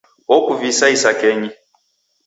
Okuvisa 0.35 0.85
isakenyi. 0.95 1.49